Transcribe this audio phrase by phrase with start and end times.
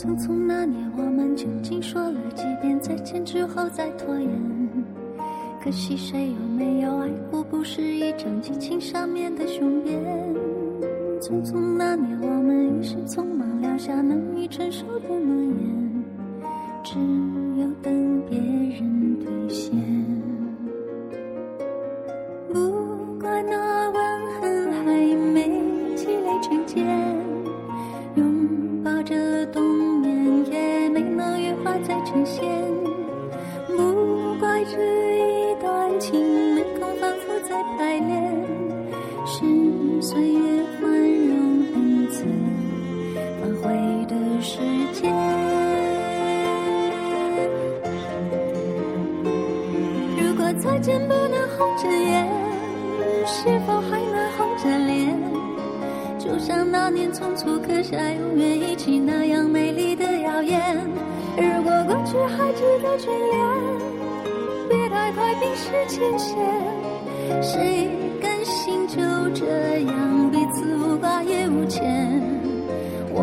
[0.00, 4.28] 匆匆那年，我们究竟说了几遍再见之后再拖延？
[5.62, 7.42] 可惜谁有没有爱过？
[7.44, 9.98] 不是一张激情上面的雄辩。
[11.20, 16.04] 匆匆那年，我们一时匆忙撂下难以承受的诺言，
[16.82, 16.98] 只
[17.60, 19.79] 有等别人兑现。
[50.62, 52.28] 再见不能红着眼，
[53.26, 55.18] 是否还能红着脸？
[56.18, 60.60] 就像那年匆促刻下永远一起那样美丽的谣言。
[61.36, 63.40] 如果过去还值得眷恋，
[64.68, 66.36] 别太快冰释前嫌。
[67.42, 67.88] 谁
[68.20, 69.00] 甘心就
[69.34, 72.20] 这样彼此无挂也无牵？
[73.12, 73.22] 我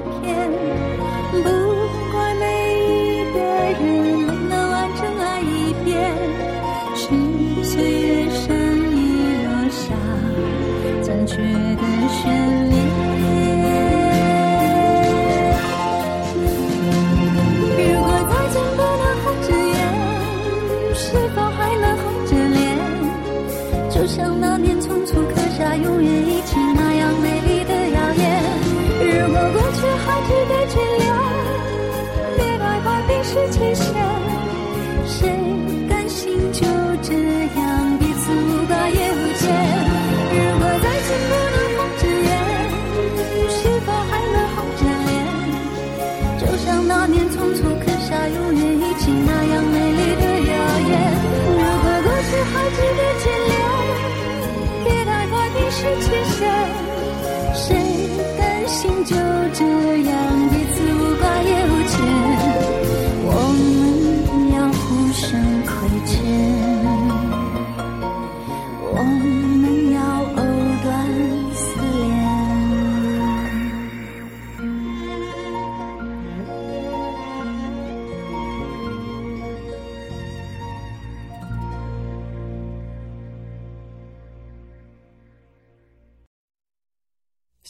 [0.00, 0.37] 照片。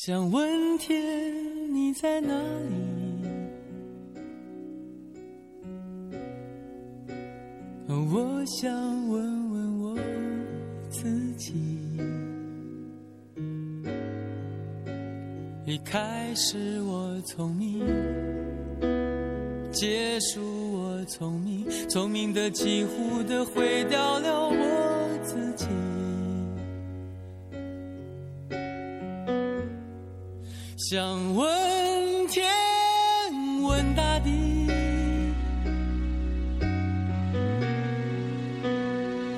[0.00, 1.34] 想问天
[1.74, 2.76] 你在哪里？
[7.88, 8.72] 我想
[9.08, 9.98] 问问我
[10.88, 11.52] 自己。
[15.66, 17.84] 一开始我聪明，
[19.72, 20.40] 结束
[20.74, 25.66] 我聪明，聪明的几乎的毁掉了我自己。
[30.78, 31.48] 想问
[32.28, 32.46] 天，
[33.64, 34.70] 问大地，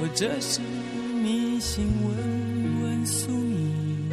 [0.00, 0.62] 或者是
[1.22, 4.10] 迷信问问宿命，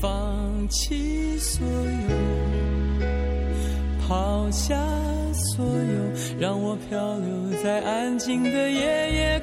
[0.00, 3.06] 放弃所有，
[4.06, 4.80] 抛下
[5.32, 9.42] 所有，让我漂流在安静的夜夜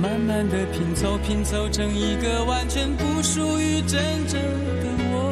[0.00, 5.29] 慢慢的拼凑，拼凑成一个完全不属于真正的我。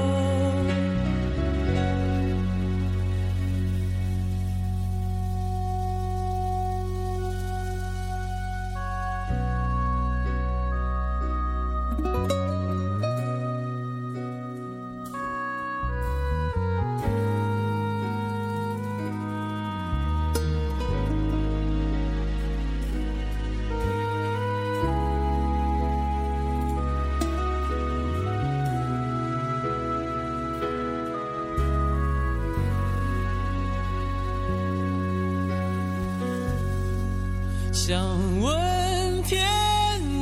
[37.89, 37.97] 想
[38.43, 39.43] 问天，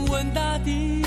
[0.08, 1.02] 问大地，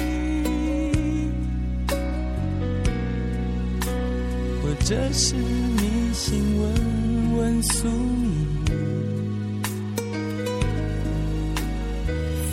[4.61, 8.45] 或者是迷信，问问宿命，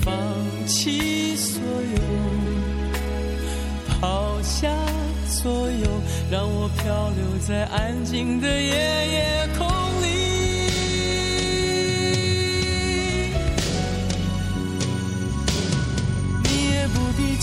[0.03, 0.15] 放
[0.69, 1.61] 弃所
[1.97, 2.01] 有，
[3.89, 4.71] 抛下
[5.27, 6.01] 所有，
[6.31, 9.86] 让我漂流在安静的夜夜空。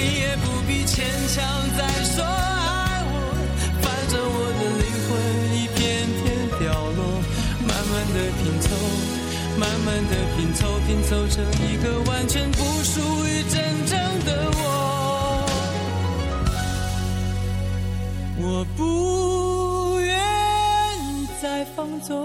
[0.00, 1.44] 你也不必牵强
[1.76, 3.12] 再说爱我，
[3.82, 5.08] 反正我的灵魂
[5.52, 5.78] 一片
[6.16, 6.24] 片
[6.58, 7.20] 掉落，
[7.68, 8.66] 慢慢的拼凑，
[9.58, 13.92] 慢慢的拼凑，拼凑成一个完全不属于真正
[14.24, 14.64] 的我。
[18.42, 20.18] 我不愿
[21.42, 22.16] 再放纵，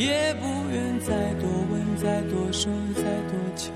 [0.00, 3.70] 也不愿再多问，再多说，再多求。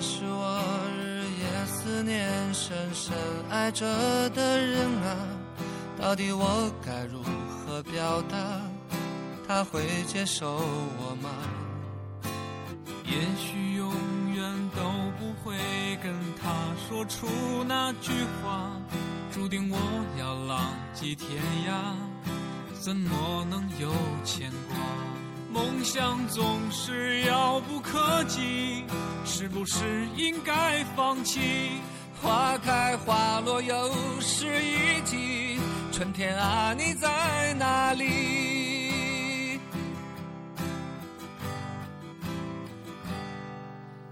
[0.00, 0.60] 是我
[0.98, 3.14] 日夜思念、深深
[3.50, 3.86] 爱着
[4.30, 5.16] 的人啊，
[6.00, 8.36] 到底我该如何表达？
[9.46, 11.30] 他会接受我吗？
[13.04, 13.92] 也许永
[14.34, 14.82] 远都
[15.18, 15.54] 不会
[16.02, 16.50] 跟他
[16.88, 17.28] 说出
[17.66, 18.10] 那句
[18.42, 18.70] 话，
[19.30, 19.78] 注定我
[20.18, 21.30] 要浪迹天
[21.68, 21.94] 涯，
[22.80, 23.92] 怎么能有
[24.24, 24.76] 牵挂？
[25.54, 28.84] 梦想总是遥不可及，
[29.24, 31.80] 是不是应该放弃？
[32.20, 35.60] 花开花落又是一季，
[35.92, 39.60] 春天啊，你在哪里？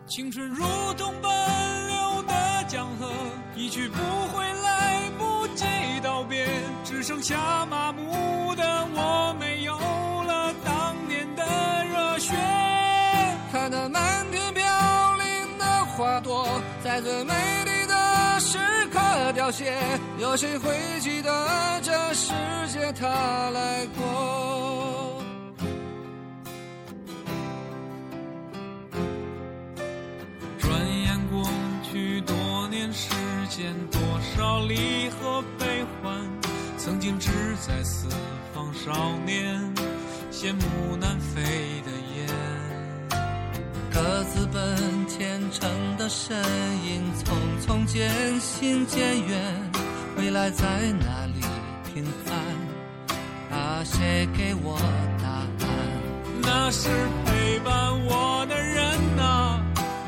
[0.06, 0.64] 青春如
[0.96, 3.10] 同奔流的江河，
[3.56, 5.64] 一去不回，来不及
[6.04, 6.46] 道别，
[6.84, 9.76] 只剩下麻木的我，没有
[16.92, 17.32] 在最美
[17.64, 18.58] 丽的时
[18.92, 19.00] 刻
[19.32, 19.72] 凋谢，
[20.18, 20.68] 有谁会
[21.00, 22.34] 记得这世
[22.68, 23.08] 界它
[23.48, 25.22] 来过？
[30.58, 31.48] 转眼过
[31.82, 33.08] 去多年时
[33.48, 33.98] 间，多
[34.36, 36.14] 少离合悲欢，
[36.76, 37.30] 曾经志
[37.66, 38.06] 在四
[38.52, 39.58] 方少年，
[40.30, 41.40] 羡慕南飞
[41.86, 41.91] 的
[46.02, 46.36] 的身
[46.84, 47.32] 影，匆
[47.64, 49.40] 匆渐行渐远，
[50.16, 50.66] 未来在
[50.98, 51.40] 哪里
[51.94, 53.56] 平凡？
[53.56, 54.76] 啊，谁给我
[55.22, 55.68] 答案？
[56.42, 56.88] 那是
[57.24, 57.72] 陪伴
[58.04, 59.60] 我的人呐、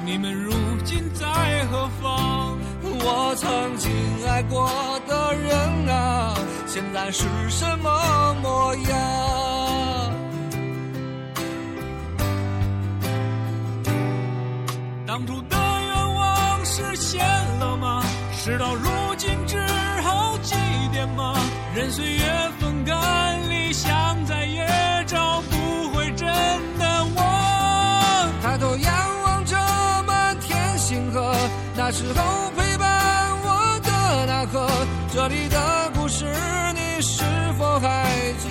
[0.04, 0.52] 你们如
[0.84, 2.58] 今在何方？
[2.82, 3.92] 我曾经
[4.28, 4.68] 爱过
[5.06, 6.34] 的人啊，
[6.66, 8.90] 现在是什么模样？
[15.06, 15.53] 当初的
[16.74, 17.24] 实现
[17.60, 18.02] 了吗？
[18.32, 19.64] 事到如今只
[20.02, 20.56] 好祭
[20.92, 21.36] 奠吗？
[21.72, 24.66] 任岁月风干，理想再也
[25.06, 26.26] 找不回真
[26.78, 28.30] 的我。
[28.42, 29.56] 抬头仰望着
[30.04, 31.32] 满天星河，
[31.76, 34.68] 那时候陪伴我的那颗，
[35.12, 36.26] 这里的故事
[36.74, 37.22] 你是
[37.56, 38.48] 否还记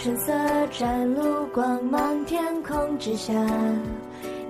[0.00, 0.32] 橙色
[0.70, 3.32] 展露光芒天空之下，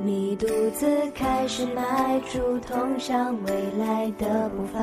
[0.05, 4.79] 你独自开始迈出通向未来的步伐，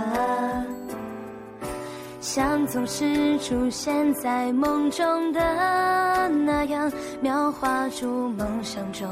[2.19, 5.39] 像总是出现在梦中的
[6.29, 6.91] 那样，
[7.22, 9.07] 描画出梦想中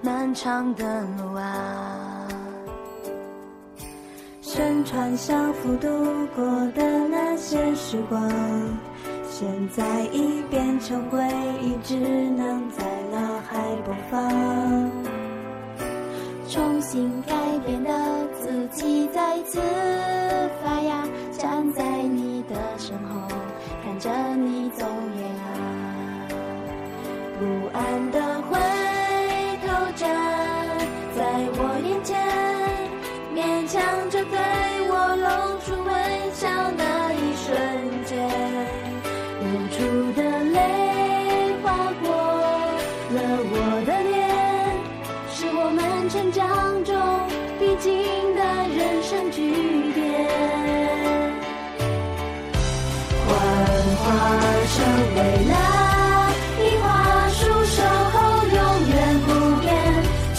[0.00, 2.26] 漫长的路啊。
[4.40, 5.88] 身穿校服度
[6.34, 6.44] 过
[6.74, 8.18] 的那些时光，
[9.40, 11.18] 现在已变成回
[11.62, 14.30] 忆，只能在脑海播放。
[16.46, 17.90] 重新改变的
[18.38, 19.58] 自己再次
[20.62, 23.26] 发芽，站在你的身后，
[23.82, 24.84] 看着你走
[25.16, 26.28] 远啊。
[27.38, 28.20] 不安的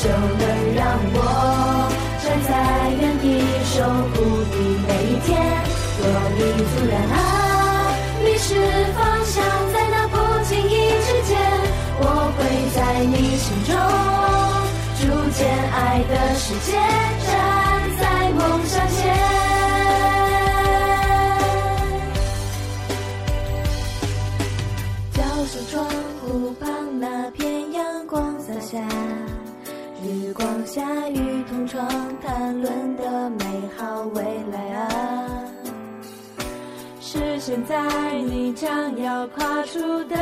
[0.01, 1.17] 就能让我
[2.23, 2.49] 站在
[2.99, 3.25] 原地
[3.69, 5.29] 守护你每一天。
[6.01, 6.03] 若
[6.33, 7.15] 你突然啊
[8.25, 8.49] 迷失
[30.73, 31.85] 下雨同窗
[32.21, 33.45] 谈论的美
[33.77, 34.23] 好未
[34.53, 34.87] 来啊，
[37.01, 37.77] 是现在
[38.21, 40.15] 你将要跨出的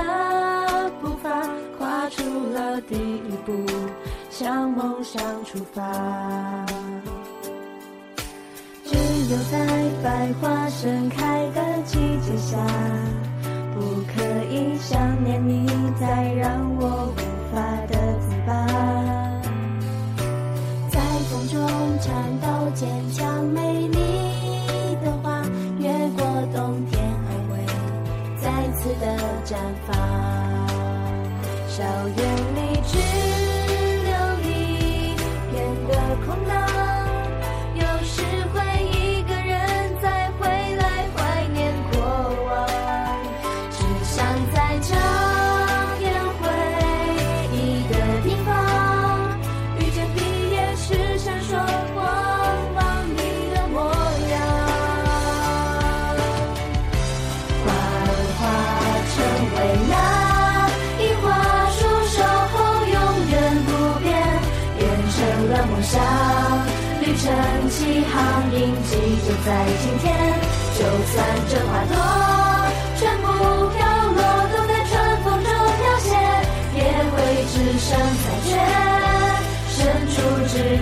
[0.99, 1.47] 步伐，
[1.77, 3.53] 跨出了第一步，
[4.31, 5.83] 向梦想出发。
[8.85, 8.97] 只
[9.29, 9.67] 有在
[10.03, 12.57] 百花盛开的季节下，
[13.75, 15.67] 不可以想念你，
[16.01, 17.13] 再让我
[22.75, 23.97] 坚强美丽
[25.03, 25.41] 的花，
[25.79, 27.57] 越过冬天还会
[28.39, 29.05] 再次的
[29.43, 29.55] 绽
[29.87, 29.97] 放。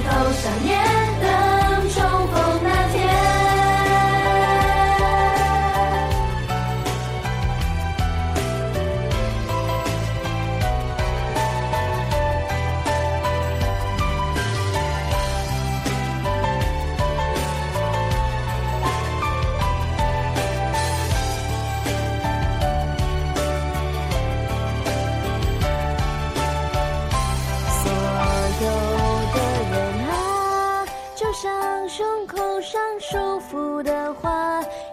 [0.10, 0.77] 哦想念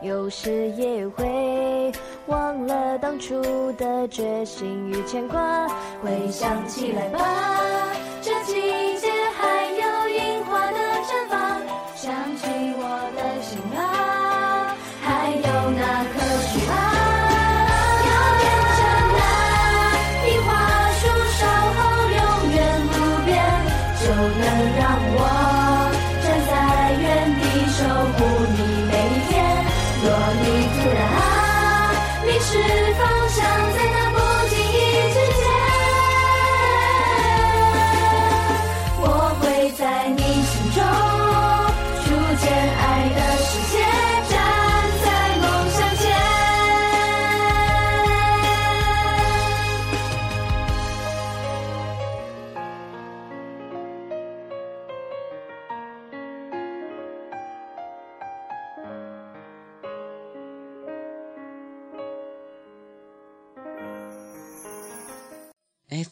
[0.05, 1.91] 有时也会
[2.27, 3.41] 忘了当初
[3.73, 5.67] 的决心与牵挂。
[6.03, 7.19] 回想起来吧，
[8.21, 9.09] 这季节
[32.53, 33.04] 迷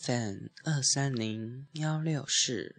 [0.02, 2.74] FM 二三零幺六四。